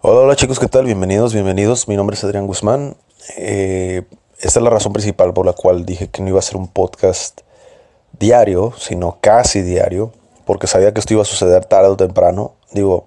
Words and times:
Hola, 0.00 0.20
hola 0.20 0.36
chicos, 0.36 0.60
¿qué 0.60 0.68
tal? 0.68 0.84
Bienvenidos, 0.84 1.34
bienvenidos. 1.34 1.88
Mi 1.88 1.96
nombre 1.96 2.14
es 2.14 2.22
Adrián 2.22 2.46
Guzmán. 2.46 2.94
Eh, 3.36 4.04
esta 4.38 4.60
es 4.60 4.62
la 4.62 4.70
razón 4.70 4.92
principal 4.92 5.34
por 5.34 5.44
la 5.44 5.54
cual 5.54 5.84
dije 5.84 6.06
que 6.06 6.22
no 6.22 6.28
iba 6.28 6.38
a 6.38 6.42
ser 6.42 6.56
un 6.56 6.68
podcast 6.68 7.40
diario, 8.16 8.72
sino 8.78 9.18
casi 9.20 9.60
diario, 9.62 10.12
porque 10.44 10.68
sabía 10.68 10.94
que 10.94 11.00
esto 11.00 11.14
iba 11.14 11.22
a 11.22 11.24
suceder 11.24 11.64
tarde 11.64 11.88
o 11.88 11.96
temprano. 11.96 12.52
Digo, 12.70 13.06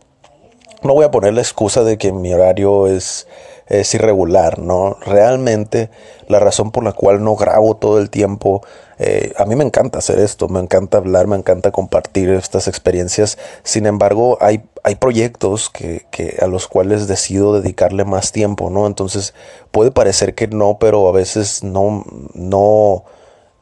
no 0.84 0.94
voy 0.94 1.06
a 1.06 1.12
poner 1.12 1.34
la 1.34 1.40
excusa 1.40 1.86
de 1.86 1.98
que 1.98 2.12
mi 2.12 2.34
horario 2.34 2.88
es, 2.88 3.26
es 3.68 3.94
irregular, 3.94 4.60
¿no? 4.60 4.98
Realmente 5.02 5.90
la 6.28 6.40
razón 6.40 6.72
por 6.72 6.84
la 6.84 6.94
cual 6.94 7.24
no 7.24 7.36
grabo 7.36 7.76
todo 7.78 8.00
el 8.00 8.10
tiempo, 8.10 8.62
eh, 9.00 9.34
a 9.38 9.46
mí 9.46 9.56
me 9.56 9.64
encanta 9.64 10.00
hacer 10.00 10.20
esto, 10.20 10.48
me 10.48 10.60
encanta 10.60 10.98
hablar, 10.98 11.28
me 11.28 11.36
encanta 11.36 11.72
compartir 11.72 12.30
estas 12.30 12.68
experiencias, 12.68 13.38
sin 13.64 13.86
embargo 13.86 14.38
hay, 14.42 14.64
hay 14.84 14.96
proyectos 14.96 15.70
que, 15.70 16.06
que 16.12 16.38
a 16.42 16.48
los 16.48 16.68
cuales 16.68 17.08
decido 17.08 17.60
dedicarle 17.60 18.06
más 18.06 18.32
tiempo, 18.32 18.70
¿no? 18.70 18.88
Entonces 18.88 19.34
puede 19.72 19.92
parecer 19.92 20.36
que 20.36 20.48
no, 20.48 20.78
pero 20.80 21.08
a 21.08 21.12
veces 21.12 21.64
no, 21.64 22.06
no, 22.34 23.06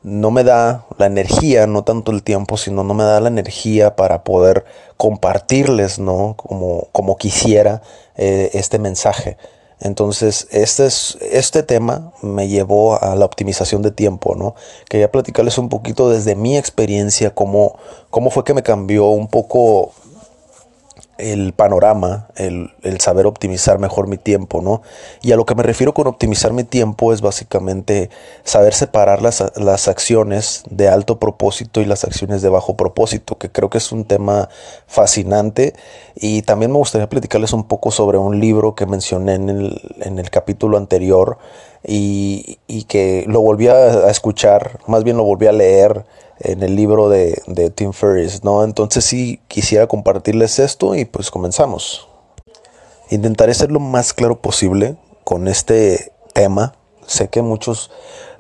no 0.04 0.32
me 0.32 0.44
da 0.44 0.86
la 0.98 1.06
energía, 1.06 1.68
no 1.68 1.84
tanto 1.84 2.12
el 2.12 2.24
tiempo, 2.24 2.58
sino 2.58 2.84
no 2.84 2.94
me 2.94 3.04
da 3.04 3.20
la 3.20 3.28
energía 3.28 3.96
para 3.96 4.24
poder 4.24 4.66
compartirles, 4.98 6.00
¿no? 6.00 6.36
Como, 6.38 6.88
como 6.92 7.18
quisiera 7.18 7.82
eh, 8.16 8.50
este 8.54 8.80
mensaje. 8.80 9.38
Entonces, 9.80 10.48
este, 10.52 10.86
es, 10.86 11.18
este 11.22 11.64
tema 11.64 12.12
me 12.22 12.48
llevó 12.48 13.02
a 13.02 13.16
la 13.16 13.26
optimización 13.26 13.82
de 13.82 13.92
tiempo, 13.92 14.36
¿no? 14.36 14.56
Quería 14.90 15.12
platicarles 15.12 15.58
un 15.58 15.70
poquito 15.70 16.10
desde 16.10 16.36
mi 16.36 16.58
experiencia, 16.58 17.34
cómo, 17.34 17.78
cómo 18.10 18.30
fue 18.30 18.44
que 18.44 18.54
me 18.54 18.64
cambió 18.64 19.08
un 19.08 19.28
poco 19.28 19.94
el 21.20 21.54
panorama, 21.54 22.28
el, 22.36 22.72
saber 23.00 23.28
optimizar 23.28 23.78
mejor 23.78 24.08
mi 24.08 24.18
tiempo, 24.18 24.62
¿no? 24.62 24.82
Y 25.22 25.32
a 25.34 25.36
lo 25.36 25.46
que 25.46 25.54
me 25.54 25.64
refiero 25.64 25.94
con 25.94 26.08
optimizar 26.08 26.54
mi 26.54 26.64
tiempo 26.64 27.14
es 27.14 27.22
básicamente 27.22 28.10
saber 28.44 28.74
separar 28.74 29.22
las, 29.22 29.44
las 29.56 29.88
acciones 29.88 30.64
de 30.70 30.88
alto 30.88 31.20
propósito 31.20 31.82
y 31.82 31.86
las 31.86 32.04
acciones 32.06 32.42
de 32.42 32.50
bajo 32.50 32.78
propósito, 32.78 33.38
que 33.38 33.52
creo 33.52 33.70
que 33.70 33.78
es 33.78 33.92
un 33.92 34.06
tema 34.06 34.50
fascinante. 34.88 35.74
Y 36.16 36.42
también 36.42 36.72
me 36.72 36.78
gustaría 36.78 37.10
platicarles 37.10 37.54
un 37.54 37.66
poco 37.66 37.92
sobre 37.92 38.18
un 38.18 38.40
libro 38.40 38.76
que 38.76 38.86
mencioné 38.86 39.36
en 39.36 39.50
el, 39.50 39.98
en 40.02 40.20
el 40.20 40.30
capítulo 40.30 40.78
anterior 40.78 41.38
y 41.84 42.84
que 42.88 43.26
lo 43.28 43.42
volví 43.42 43.68
a 43.68 44.10
escuchar, 44.10 44.80
más 44.88 45.04
bien 45.04 45.16
lo 45.16 45.24
volví 45.24 45.48
a 45.48 45.52
leer 45.54 46.06
en 46.40 46.64
el 46.64 46.76
libro 46.76 47.10
de, 47.10 47.42
de 47.48 47.70
Tim 47.70 47.94
Ferriss, 47.94 48.44
¿no? 48.44 48.64
Entonces 48.64 49.06
sí 49.06 49.42
quisiera 49.48 49.88
compartirles 49.88 50.60
esto 50.60 50.96
y 50.96 51.06
pues 51.06 51.32
comenzamos. 51.32 52.08
Intentaré 53.10 53.54
ser 53.54 53.72
lo 53.72 53.80
más 53.80 54.14
claro 54.14 54.42
posible 54.42 54.98
con 55.24 55.48
este 55.48 56.12
tema. 56.34 56.74
Sé 57.06 57.28
que 57.28 57.42
muchos 57.42 57.92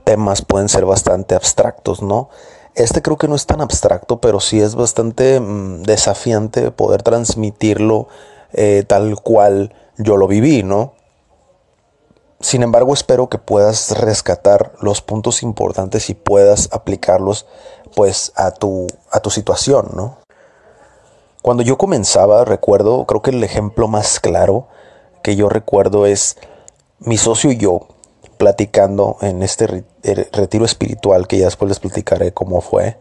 temas 0.03 0.44
pueden 0.44 0.70
ser 0.70 0.86
bastante 0.86 1.36
abstractos, 1.36 2.02
¿no? 2.02 2.30
Este 2.75 3.02
creo 3.02 3.17
que 3.17 3.27
no 3.27 3.36
es 3.36 3.45
tan 3.45 3.61
abstracto, 3.61 4.22
pero 4.22 4.39
sí 4.39 4.61
es 4.61 4.75
bastante 4.75 5.39
mmm, 5.39 5.83
desafiante 5.83 6.72
poder 6.72 7.03
transmitirlo 7.03 8.08
eh, 8.53 8.83
tal 8.88 9.16
cual 9.22 9.73
yo 9.97 10.17
lo 10.17 10.27
viví, 10.27 10.64
¿no? 10.64 10.94
Sin 12.50 12.64
embargo, 12.64 12.95
espero 12.95 13.30
que 13.30 13.38
puedas 13.38 13.92
rescatar 13.92 14.72
los 14.81 15.03
puntos 15.03 15.44
importantes 15.44 16.09
y 16.09 16.16
puedas 16.16 16.67
aplicarlos 16.72 17.45
pues 17.95 18.31
a 18.36 18.50
tu, 18.50 18.88
a 19.11 19.19
tu 19.19 19.30
situación, 19.30 19.92
¿no? 19.94 20.17
Cuando 21.44 21.61
yo 21.61 21.77
comenzaba, 21.77 22.44
recuerdo, 22.45 23.05
creo 23.05 23.22
que 23.22 23.30
el 23.30 23.44
ejemplo 23.44 23.88
más 23.88 24.20
claro 24.20 24.67
que 25.22 25.36
yo 25.36 25.47
recuerdo 25.47 26.08
es 26.08 26.38
mi 26.97 27.17
socio 27.20 27.52
y 27.52 27.58
yo 27.58 27.82
platicando 28.39 29.17
en 29.21 29.43
este 29.43 29.86
retiro 30.31 30.66
espiritual 30.66 31.27
que 31.27 31.37
ya 31.37 31.45
después 31.45 31.70
les 31.70 31.80
platicaré 31.80 32.33
cómo 32.33 32.61
fue, 32.61 32.98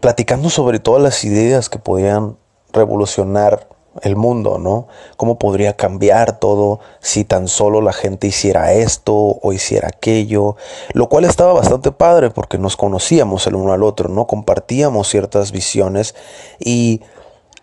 platicando 0.00 0.50
sobre 0.50 0.78
todas 0.78 1.02
las 1.02 1.24
ideas 1.24 1.68
que 1.68 1.80
podían 1.80 2.36
revolucionar 2.72 3.66
el 4.02 4.16
mundo, 4.16 4.58
¿no? 4.58 4.86
¿Cómo 5.16 5.38
podría 5.38 5.76
cambiar 5.76 6.38
todo 6.38 6.80
si 7.00 7.24
tan 7.24 7.48
solo 7.48 7.80
la 7.80 7.92
gente 7.92 8.26
hiciera 8.26 8.72
esto 8.72 9.14
o 9.14 9.52
hiciera 9.52 9.88
aquello? 9.88 10.56
Lo 10.92 11.08
cual 11.08 11.24
estaba 11.24 11.52
bastante 11.52 11.92
padre 11.92 12.30
porque 12.30 12.58
nos 12.58 12.76
conocíamos 12.76 13.46
el 13.46 13.54
uno 13.54 13.72
al 13.72 13.82
otro, 13.82 14.08
¿no? 14.08 14.26
Compartíamos 14.26 15.08
ciertas 15.08 15.52
visiones 15.52 16.14
y 16.58 17.02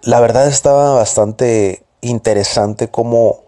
la 0.01 0.19
verdad 0.19 0.47
estaba 0.47 0.93
bastante 0.93 1.83
interesante 2.01 2.89
cómo, 2.89 3.39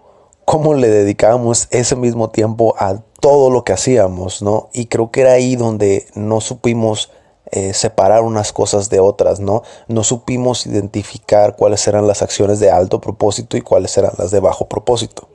cómo 0.45 0.73
le 0.73 0.89
dedicábamos 0.89 1.67
ese 1.71 1.95
mismo 1.95 2.29
tiempo 2.29 2.75
a 2.79 3.01
todo 3.19 3.49
lo 3.49 3.63
que 3.63 3.73
hacíamos, 3.73 4.41
¿no? 4.41 4.69
Y 4.73 4.85
creo 4.87 5.11
que 5.11 5.21
era 5.21 5.33
ahí 5.33 5.55
donde 5.55 6.07
no 6.15 6.41
supimos 6.41 7.11
eh, 7.51 7.73
separar 7.73 8.23
unas 8.23 8.51
cosas 8.51 8.89
de 8.89 8.99
otras, 8.99 9.39
¿no? 9.39 9.63
No 9.87 10.03
supimos 10.03 10.65
identificar 10.65 11.55
cuáles 11.55 11.87
eran 11.87 12.07
las 12.07 12.21
acciones 12.21 12.59
de 12.59 12.71
alto 12.71 12.99
propósito 12.99 13.57
y 13.57 13.61
cuáles 13.61 13.97
eran 13.97 14.11
las 14.17 14.31
de 14.31 14.39
bajo 14.39 14.67
propósito. 14.67 15.29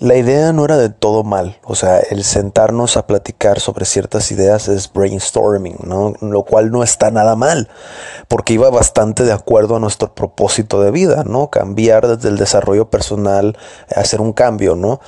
La 0.00 0.16
idea 0.16 0.52
no 0.52 0.64
era 0.64 0.76
de 0.76 0.88
todo 0.88 1.22
mal, 1.22 1.56
o 1.62 1.76
sea, 1.76 2.00
el 2.00 2.24
sentarnos 2.24 2.96
a 2.96 3.06
platicar 3.06 3.60
sobre 3.60 3.84
ciertas 3.84 4.32
ideas 4.32 4.66
es 4.66 4.92
brainstorming, 4.92 5.78
¿no? 5.84 6.14
Lo 6.20 6.42
cual 6.42 6.72
no 6.72 6.82
está 6.82 7.12
nada 7.12 7.36
mal, 7.36 7.68
porque 8.26 8.54
iba 8.54 8.68
bastante 8.70 9.22
de 9.22 9.30
acuerdo 9.30 9.76
a 9.76 9.80
nuestro 9.80 10.12
propósito 10.12 10.82
de 10.82 10.90
vida, 10.90 11.22
¿no? 11.24 11.48
Cambiar 11.48 12.08
desde 12.08 12.28
el 12.28 12.38
desarrollo 12.38 12.90
personal, 12.90 13.56
hacer 13.88 14.20
un 14.20 14.32
cambio, 14.32 14.74
¿no? 14.74 14.98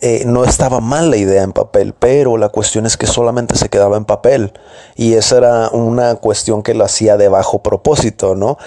Eh, 0.00 0.24
no 0.26 0.44
estaba 0.44 0.80
mal 0.80 1.10
la 1.10 1.16
idea 1.16 1.42
en 1.42 1.52
papel, 1.52 1.94
pero 1.94 2.36
la 2.36 2.50
cuestión 2.50 2.86
es 2.86 2.96
que 2.96 3.06
solamente 3.06 3.56
se 3.56 3.68
quedaba 3.68 3.96
en 3.96 4.04
papel, 4.04 4.52
y 4.94 5.14
esa 5.14 5.38
era 5.38 5.68
una 5.70 6.16
cuestión 6.16 6.62
que 6.62 6.74
lo 6.74 6.84
hacía 6.84 7.16
de 7.16 7.28
bajo 7.28 7.62
propósito, 7.62 8.34
¿no? 8.34 8.58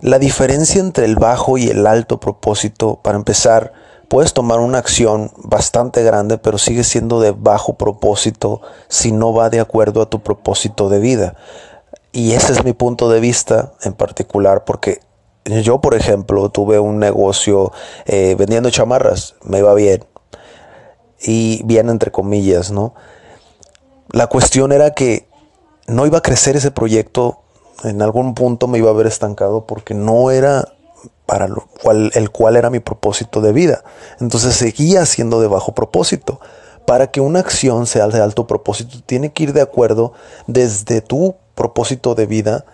La 0.00 0.18
diferencia 0.18 0.80
entre 0.80 1.04
el 1.04 1.16
bajo 1.16 1.58
y 1.58 1.68
el 1.68 1.86
alto 1.86 2.20
propósito, 2.20 3.00
para 3.02 3.16
empezar, 3.16 3.72
puedes 4.08 4.32
tomar 4.32 4.58
una 4.58 4.78
acción 4.78 5.30
bastante 5.36 6.02
grande, 6.02 6.36
pero 6.36 6.58
sigue 6.58 6.84
siendo 6.84 7.20
de 7.20 7.30
bajo 7.32 7.74
propósito 7.74 8.60
si 8.88 9.12
no 9.12 9.32
va 9.32 9.50
de 9.50 9.60
acuerdo 9.60 10.02
a 10.02 10.10
tu 10.10 10.20
propósito 10.20 10.88
de 10.88 10.98
vida. 10.98 11.36
Y 12.12 12.32
ese 12.32 12.52
es 12.52 12.64
mi 12.64 12.72
punto 12.72 13.08
de 13.08 13.20
vista 13.20 13.72
en 13.82 13.92
particular, 13.92 14.64
porque 14.64 15.00
yo, 15.44 15.80
por 15.80 15.94
ejemplo, 15.94 16.48
tuve 16.50 16.78
un 16.78 16.98
negocio 16.98 17.72
eh, 18.06 18.34
vendiendo 18.38 18.70
chamarras, 18.70 19.36
me 19.44 19.58
iba 19.58 19.74
bien. 19.74 20.04
Y 21.22 21.62
bien 21.64 21.90
entre 21.90 22.10
comillas, 22.10 22.70
¿no? 22.70 22.94
La 24.10 24.26
cuestión 24.26 24.72
era 24.72 24.94
que 24.94 25.28
no 25.86 26.06
iba 26.06 26.18
a 26.18 26.22
crecer 26.22 26.56
ese 26.56 26.70
proyecto, 26.70 27.40
en 27.84 28.02
algún 28.02 28.34
punto 28.34 28.66
me 28.66 28.78
iba 28.78 28.90
a 28.90 28.94
ver 28.94 29.06
estancado 29.06 29.66
porque 29.66 29.94
no 29.94 30.30
era 30.30 30.68
para 31.26 31.46
lo 31.46 31.66
cual, 31.82 32.10
el 32.14 32.30
cual 32.30 32.56
era 32.56 32.70
mi 32.70 32.80
propósito 32.80 33.40
de 33.40 33.52
vida. 33.52 33.84
Entonces 34.18 34.54
seguía 34.54 35.06
siendo 35.06 35.40
de 35.40 35.46
bajo 35.46 35.72
propósito. 35.74 36.40
Para 36.86 37.10
que 37.12 37.20
una 37.20 37.38
acción 37.38 37.86
sea 37.86 38.08
de 38.08 38.20
alto 38.20 38.48
propósito, 38.48 38.98
tiene 39.06 39.32
que 39.32 39.44
ir 39.44 39.52
de 39.52 39.60
acuerdo 39.60 40.12
desde 40.48 41.00
tu 41.00 41.36
propósito 41.54 42.16
de 42.16 42.26
vida 42.26 42.64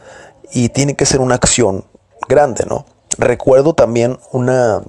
y 0.53 0.71
tiene 0.71 0.97
que 0.97 1.05
ser 1.05 1.21
una 1.21 1.35
acción 1.35 1.85
grande, 2.29 2.65
¿no? 2.67 2.87
Recuerdo 3.19 3.75
también 3.75 4.19
una, 4.33 4.83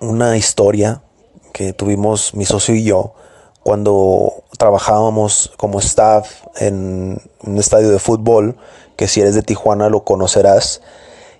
una 0.00 0.36
historia 0.36 1.02
que 1.52 1.72
tuvimos 1.72 2.34
mi 2.34 2.44
socio 2.44 2.74
y 2.74 2.84
yo 2.84 3.14
cuando 3.62 4.42
trabajábamos 4.58 5.52
como 5.56 5.80
staff 5.80 6.42
en 6.56 7.20
un 7.44 7.58
estadio 7.58 7.90
de 7.90 7.98
fútbol, 7.98 8.56
que 8.96 9.08
si 9.08 9.20
eres 9.20 9.34
de 9.34 9.42
Tijuana 9.42 9.88
lo 9.88 10.04
conocerás, 10.04 10.80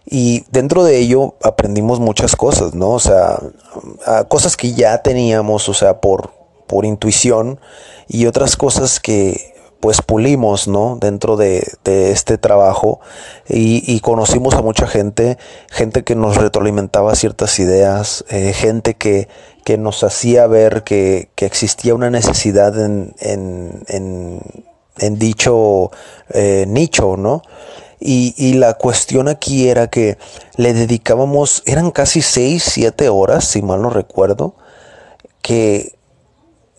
y 0.06 0.44
dentro 0.50 0.84
de 0.84 0.98
ello 0.98 1.34
aprendimos 1.42 2.00
muchas 2.00 2.36
cosas, 2.36 2.74
¿no? 2.74 2.90
O 2.90 2.98
sea, 2.98 3.38
cosas 4.28 4.56
que 4.56 4.72
ya 4.72 5.02
teníamos, 5.02 5.68
o 5.68 5.74
sea, 5.74 6.00
por, 6.00 6.30
por 6.66 6.84
intuición 6.84 7.60
y 8.08 8.26
otras 8.26 8.56
cosas 8.56 8.98
que 8.98 9.54
pues 9.80 10.02
pulimos, 10.02 10.68
¿no? 10.68 10.98
Dentro 11.00 11.36
de, 11.36 11.66
este 11.84 12.38
trabajo 12.38 13.00
y, 13.48 13.98
conocimos 14.00 14.54
a 14.54 14.62
mucha 14.62 14.86
gente, 14.86 15.38
gente 15.70 16.04
que 16.04 16.14
nos 16.14 16.36
retroalimentaba 16.36 17.14
ciertas 17.14 17.58
ideas, 17.58 18.24
eh, 18.28 18.52
gente 18.52 18.94
que, 18.94 19.28
que 19.64 19.78
nos 19.78 20.04
hacía 20.04 20.46
ver 20.46 20.84
que, 20.84 21.30
que 21.34 21.46
existía 21.46 21.94
una 21.94 22.10
necesidad 22.10 22.78
en, 22.78 23.14
en, 23.20 23.82
en, 23.88 24.40
en 24.98 25.18
dicho 25.18 25.90
eh, 26.32 26.66
nicho, 26.68 27.16
¿no? 27.16 27.42
Y, 27.98 28.34
y, 28.38 28.54
la 28.54 28.74
cuestión 28.74 29.28
aquí 29.28 29.68
era 29.68 29.88
que 29.88 30.16
le 30.56 30.72
dedicábamos, 30.72 31.62
eran 31.66 31.90
casi 31.90 32.22
6, 32.22 32.62
7 32.64 33.10
horas, 33.10 33.44
si 33.44 33.60
mal 33.60 33.82
no 33.82 33.90
recuerdo, 33.90 34.54
que 35.42 35.99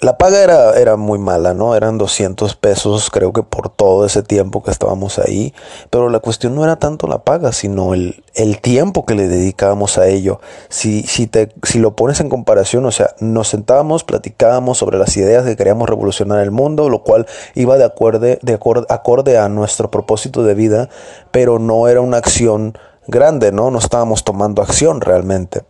la 0.01 0.18
paga 0.18 0.42
era, 0.44 0.74
era 0.80 0.98
muy 0.98 1.19
mala, 1.19 1.53
¿no? 1.53 1.75
Eran 1.75 2.00
200 2.00 2.56
pesos, 2.56 3.12
creo 3.12 3.31
que 3.33 3.44
por 3.44 3.69
todo 3.69 4.03
ese 4.03 4.24
tiempo 4.24 4.63
que 4.63 4.71
estábamos 4.71 5.19
ahí. 5.19 5.53
Pero 5.92 6.09
la 6.09 6.18
cuestión 6.18 6.56
no 6.56 6.63
era 6.63 6.77
tanto 6.77 7.06
la 7.06 7.19
paga, 7.19 7.51
sino 7.51 7.94
el, 7.94 8.24
el 8.33 8.59
tiempo 8.62 9.06
que 9.06 9.13
le 9.13 9.27
dedicábamos 9.27 10.00
a 10.00 10.07
ello. 10.07 10.42
Si, 10.69 11.03
si, 11.03 11.27
te, 11.27 11.53
si 11.62 11.77
lo 11.77 11.95
pones 11.95 12.19
en 12.19 12.30
comparación, 12.30 12.83
o 12.88 12.92
sea, 12.92 13.13
nos 13.19 13.50
sentábamos, 13.50 14.03
platicábamos 14.03 14.80
sobre 14.80 14.98
las 14.98 15.15
ideas 15.18 15.45
que 15.45 15.56
queríamos 15.56 15.88
revolucionar 15.88 16.39
el 16.39 16.50
mundo, 16.50 16.89
lo 16.89 17.03
cual 17.03 17.27
iba 17.53 17.77
de, 17.77 17.83
acorde, 17.83 18.39
de 18.42 18.53
acorde 18.89 19.38
a 19.38 19.50
nuestro 19.50 19.92
propósito 19.92 20.44
de 20.44 20.56
vida, 20.56 20.89
pero 21.30 21.59
no 21.59 21.88
era 21.88 22.01
una 22.01 22.18
acción 22.18 22.75
grande, 23.06 23.51
¿no? 23.51 23.69
No 23.69 23.77
estábamos 23.77 24.24
tomando 24.24 24.63
acción 24.63 25.00
realmente. 25.00 25.62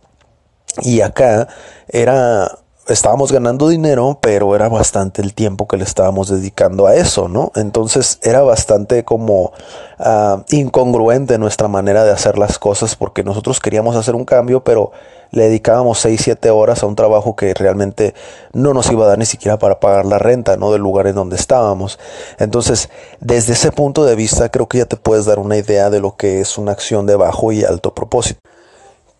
Y 0.80 1.02
acá 1.02 1.48
era 1.88 2.61
estábamos 2.88 3.30
ganando 3.30 3.68
dinero, 3.68 4.18
pero 4.20 4.54
era 4.56 4.68
bastante 4.68 5.22
el 5.22 5.34
tiempo 5.34 5.68
que 5.68 5.76
le 5.76 5.84
estábamos 5.84 6.28
dedicando 6.28 6.86
a 6.86 6.94
eso, 6.96 7.28
¿no? 7.28 7.52
Entonces 7.54 8.18
era 8.22 8.42
bastante 8.42 9.04
como 9.04 9.52
uh, 9.98 10.42
incongruente 10.50 11.38
nuestra 11.38 11.68
manera 11.68 12.04
de 12.04 12.10
hacer 12.10 12.38
las 12.38 12.58
cosas 12.58 12.96
porque 12.96 13.22
nosotros 13.22 13.60
queríamos 13.60 13.94
hacer 13.94 14.14
un 14.14 14.24
cambio, 14.24 14.64
pero 14.64 14.90
le 15.30 15.44
dedicábamos 15.44 15.98
6, 16.00 16.20
7 16.24 16.50
horas 16.50 16.82
a 16.82 16.86
un 16.86 16.96
trabajo 16.96 17.36
que 17.36 17.54
realmente 17.54 18.14
no 18.52 18.74
nos 18.74 18.90
iba 18.90 19.04
a 19.04 19.08
dar 19.08 19.18
ni 19.18 19.26
siquiera 19.26 19.58
para 19.58 19.80
pagar 19.80 20.04
la 20.04 20.18
renta, 20.18 20.56
¿no? 20.56 20.72
Del 20.72 20.82
lugar 20.82 21.06
en 21.06 21.14
donde 21.14 21.36
estábamos. 21.36 21.98
Entonces, 22.38 22.90
desde 23.20 23.54
ese 23.54 23.72
punto 23.72 24.04
de 24.04 24.14
vista, 24.14 24.50
creo 24.50 24.68
que 24.68 24.78
ya 24.78 24.86
te 24.86 24.96
puedes 24.96 25.24
dar 25.24 25.38
una 25.38 25.56
idea 25.56 25.88
de 25.88 26.00
lo 26.00 26.16
que 26.16 26.40
es 26.40 26.58
una 26.58 26.72
acción 26.72 27.06
de 27.06 27.16
bajo 27.16 27.52
y 27.52 27.64
alto 27.64 27.94
propósito. 27.94 28.40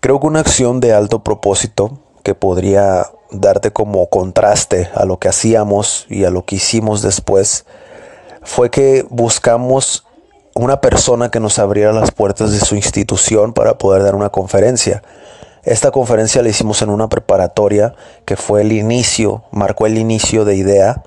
Creo 0.01 0.21
que 0.21 0.27
una 0.27 0.41
acción 0.41 0.81
de 0.81 0.93
alto 0.93 1.23
propósito 1.23 1.99
que 2.23 2.35
podría 2.35 3.11
darte 3.31 3.73
como 3.73 4.07
contraste 4.09 4.91
a 4.95 5.05
lo 5.05 5.19
que 5.19 5.29
hacíamos 5.29 6.07
y 6.09 6.25
a 6.25 6.31
lo 6.31 6.45
que 6.45 6.57
hicimos 6.57 7.03
después 7.03 7.65
fue 8.43 8.71
que 8.71 9.07
buscamos 9.09 10.05
una 10.55 10.81
persona 10.81 11.31
que 11.31 11.41
nos 11.41 11.59
abriera 11.59 11.93
las 11.93 12.11
puertas 12.11 12.53
de 12.53 12.61
su 12.61 12.77
institución 12.77 13.53
para 13.53 13.79
poder 13.79 14.03
dar 14.03 14.15
una 14.15 14.29
conferencia. 14.29 15.03
Esta 15.65 15.91
conferencia 15.91 16.43
la 16.43 16.49
hicimos 16.49 16.83
en 16.83 16.91
una 16.91 17.09
preparatoria 17.09 17.95
que 18.25 18.37
fue 18.37 18.63
el 18.63 18.73
inicio, 18.73 19.45
marcó 19.53 19.87
el 19.87 19.97
inicio 19.97 20.45
de 20.45 20.57
IDEA, 20.57 21.03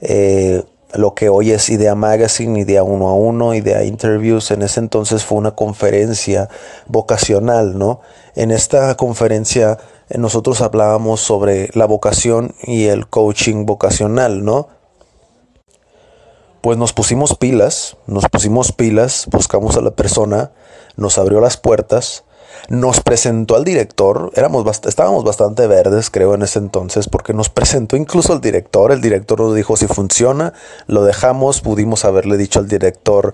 eh, 0.00 0.64
lo 0.94 1.14
que 1.14 1.28
hoy 1.28 1.52
es 1.52 1.70
IDEA 1.70 1.94
Magazine, 1.94 2.58
IDEA 2.60 2.82
1 2.82 3.08
a 3.08 3.14
1, 3.14 3.54
IDEA 3.54 3.84
Interviews. 3.84 4.50
En 4.50 4.62
ese 4.62 4.80
entonces 4.80 5.24
fue 5.24 5.38
una 5.38 5.52
conferencia 5.52 6.48
vocacional, 6.86 7.78
¿no? 7.78 8.00
En 8.34 8.50
esta 8.50 8.96
conferencia 8.96 9.78
nosotros 10.18 10.60
hablábamos 10.60 11.20
sobre 11.20 11.70
la 11.74 11.86
vocación 11.86 12.54
y 12.62 12.86
el 12.86 13.08
coaching 13.08 13.66
vocacional, 13.66 14.44
¿no? 14.44 14.68
Pues 16.60 16.76
nos 16.76 16.92
pusimos 16.92 17.36
pilas, 17.36 17.96
nos 18.06 18.28
pusimos 18.28 18.72
pilas, 18.72 19.26
buscamos 19.30 19.76
a 19.76 19.80
la 19.80 19.92
persona, 19.92 20.52
nos 20.96 21.16
abrió 21.16 21.40
las 21.40 21.56
puertas, 21.56 22.24
nos 22.68 23.00
presentó 23.00 23.56
al 23.56 23.64
director, 23.64 24.30
éramos 24.34 24.66
estábamos 24.86 25.24
bastante 25.24 25.66
verdes, 25.66 26.10
creo, 26.10 26.34
en 26.34 26.42
ese 26.42 26.58
entonces, 26.58 27.08
porque 27.08 27.32
nos 27.32 27.48
presentó 27.48 27.96
incluso 27.96 28.32
al 28.32 28.40
director, 28.40 28.92
el 28.92 29.00
director 29.00 29.40
nos 29.40 29.54
dijo 29.54 29.76
si 29.76 29.86
funciona, 29.86 30.52
lo 30.86 31.04
dejamos, 31.04 31.60
pudimos 31.60 32.04
haberle 32.04 32.36
dicho 32.36 32.58
al 32.58 32.68
director, 32.68 33.32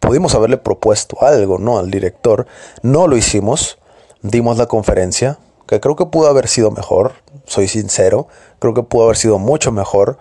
pudimos 0.00 0.34
haberle 0.34 0.56
propuesto 0.56 1.22
algo, 1.22 1.58
¿no? 1.58 1.78
Al 1.78 1.90
director, 1.90 2.46
no 2.82 3.06
lo 3.06 3.16
hicimos, 3.16 3.78
dimos 4.22 4.56
la 4.56 4.66
conferencia, 4.66 5.38
creo 5.80 5.96
que 5.96 6.06
pudo 6.06 6.28
haber 6.28 6.48
sido 6.48 6.70
mejor, 6.70 7.12
soy 7.46 7.68
sincero, 7.68 8.28
creo 8.58 8.74
que 8.74 8.82
pudo 8.82 9.04
haber 9.04 9.16
sido 9.16 9.38
mucho 9.38 9.72
mejor. 9.72 10.18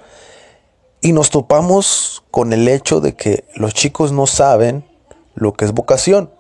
Y 1.02 1.14
nos 1.14 1.30
topamos 1.32 2.24
con 2.32 2.54
el 2.54 2.68
hecho 2.68 3.02
de 3.02 3.16
que 3.16 3.46
los 3.56 3.74
chicos 3.74 4.12
no 4.12 4.28
saben 4.28 4.86
lo 5.34 5.54
que 5.54 5.66
es 5.66 5.74
vocación. 5.74 6.32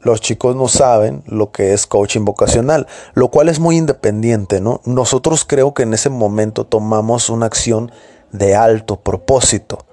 Los 0.00 0.20
chicos 0.20 0.54
no 0.54 0.68
saben 0.68 1.22
lo 1.26 1.50
que 1.50 1.72
es 1.72 1.86
coaching 1.86 2.26
vocacional, 2.26 2.86
lo 3.14 3.28
cual 3.28 3.48
es 3.48 3.58
muy 3.58 3.78
independiente, 3.78 4.60
¿no? 4.60 4.82
Nosotros 4.84 5.46
creo 5.46 5.72
que 5.72 5.84
en 5.84 5.94
ese 5.94 6.10
momento 6.10 6.66
tomamos 6.66 7.30
una 7.30 7.46
acción 7.46 7.90
de 8.30 8.54
alto 8.54 8.96
propósito 9.00 9.86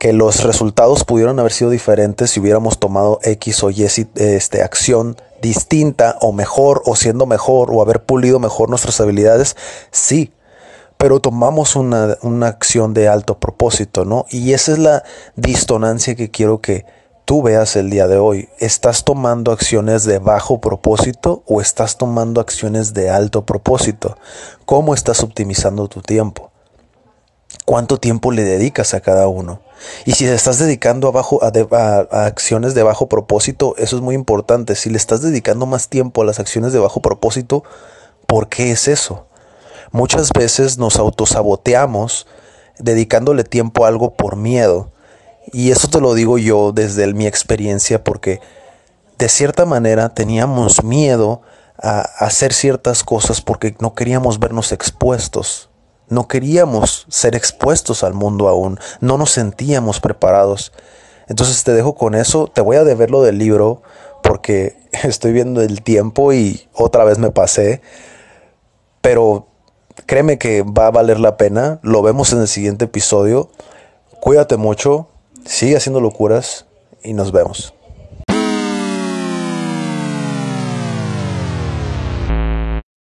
que 0.00 0.14
los 0.14 0.44
resultados 0.44 1.04
pudieron 1.04 1.38
haber 1.38 1.52
sido 1.52 1.68
diferentes 1.68 2.30
si 2.30 2.40
hubiéramos 2.40 2.78
tomado 2.78 3.20
X 3.22 3.62
o 3.62 3.68
Y 3.68 3.84
este, 3.84 4.62
acción 4.62 5.16
distinta 5.42 6.16
o 6.22 6.32
mejor 6.32 6.80
o 6.86 6.96
siendo 6.96 7.26
mejor 7.26 7.68
o 7.70 7.82
haber 7.82 8.02
pulido 8.02 8.40
mejor 8.40 8.70
nuestras 8.70 8.98
habilidades, 9.02 9.56
sí, 9.90 10.32
pero 10.96 11.20
tomamos 11.20 11.76
una, 11.76 12.16
una 12.22 12.46
acción 12.46 12.94
de 12.94 13.08
alto 13.08 13.38
propósito, 13.38 14.06
¿no? 14.06 14.24
Y 14.30 14.54
esa 14.54 14.72
es 14.72 14.78
la 14.78 15.04
distonancia 15.36 16.14
que 16.14 16.30
quiero 16.30 16.62
que 16.62 16.86
tú 17.26 17.42
veas 17.42 17.76
el 17.76 17.90
día 17.90 18.08
de 18.08 18.16
hoy. 18.16 18.48
¿Estás 18.58 19.04
tomando 19.04 19.52
acciones 19.52 20.04
de 20.04 20.18
bajo 20.18 20.62
propósito 20.62 21.42
o 21.46 21.60
estás 21.60 21.98
tomando 21.98 22.40
acciones 22.40 22.94
de 22.94 23.10
alto 23.10 23.44
propósito? 23.44 24.16
¿Cómo 24.64 24.94
estás 24.94 25.22
optimizando 25.22 25.88
tu 25.88 26.00
tiempo? 26.00 26.49
Cuánto 27.64 27.98
tiempo 27.98 28.32
le 28.32 28.42
dedicas 28.42 28.94
a 28.94 29.00
cada 29.00 29.28
uno. 29.28 29.60
Y 30.04 30.12
si 30.12 30.26
le 30.26 30.34
estás 30.34 30.58
dedicando 30.58 31.12
a, 31.16 31.46
a, 31.76 32.26
acciones 32.26 32.74
de 32.74 32.82
bajo 32.82 33.08
propósito, 33.08 33.74
eso 33.78 33.96
es 33.96 34.02
muy 34.02 34.14
importante. 34.14 34.74
Si 34.74 34.90
le 34.90 34.96
estás 34.96 35.22
dedicando 35.22 35.66
más 35.66 35.88
tiempo 35.88 36.22
a 36.22 36.24
las 36.24 36.38
acciones 36.38 36.72
de 36.72 36.78
bajo 36.78 37.00
propósito, 37.00 37.64
¿por 38.26 38.48
qué 38.48 38.72
es 38.72 38.88
eso? 38.88 39.26
Muchas 39.92 40.30
veces 40.30 40.78
nos 40.78 40.96
autosaboteamos 40.96 42.26
dedicándole 42.78 43.44
tiempo 43.44 43.84
a 43.84 43.88
algo 43.88 44.14
por 44.14 44.36
miedo. 44.36 44.92
Y 45.52 45.70
eso 45.70 45.88
te 45.88 46.00
lo 46.00 46.14
digo 46.14 46.38
yo 46.38 46.72
desde 46.72 47.12
mi 47.12 47.26
experiencia 47.26 48.04
porque 48.04 48.40
de 49.18 49.28
cierta 49.28 49.64
manera 49.64 50.10
teníamos 50.10 50.84
miedo 50.84 51.42
a 51.82 52.00
hacer 52.00 52.52
ciertas 52.52 53.02
cosas 53.02 53.40
porque 53.40 53.74
no 53.80 53.94
queríamos 53.94 54.38
vernos 54.38 54.70
expuestos 54.70 55.69
no 56.10 56.28
queríamos 56.28 57.06
ser 57.08 57.34
expuestos 57.34 58.04
al 58.04 58.14
mundo 58.14 58.48
aún, 58.48 58.78
no 59.00 59.16
nos 59.16 59.30
sentíamos 59.30 60.00
preparados. 60.00 60.72
Entonces 61.28 61.64
te 61.64 61.72
dejo 61.72 61.94
con 61.94 62.14
eso, 62.14 62.48
te 62.48 62.60
voy 62.60 62.76
a 62.76 62.84
deber 62.84 63.10
lo 63.10 63.22
del 63.22 63.38
libro 63.38 63.82
porque 64.22 64.76
estoy 65.04 65.32
viendo 65.32 65.62
el 65.62 65.82
tiempo 65.82 66.32
y 66.32 66.68
otra 66.74 67.04
vez 67.04 67.18
me 67.18 67.30
pasé, 67.30 67.80
pero 69.00 69.46
créeme 70.06 70.38
que 70.38 70.62
va 70.62 70.88
a 70.88 70.90
valer 70.90 71.20
la 71.20 71.36
pena, 71.36 71.78
lo 71.82 72.02
vemos 72.02 72.32
en 72.32 72.40
el 72.40 72.48
siguiente 72.48 72.86
episodio, 72.86 73.50
cuídate 74.20 74.56
mucho, 74.56 75.08
sigue 75.44 75.76
haciendo 75.76 76.00
locuras 76.00 76.66
y 77.02 77.14
nos 77.14 77.32
vemos. 77.32 77.74